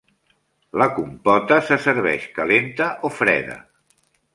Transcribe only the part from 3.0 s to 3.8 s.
o freda.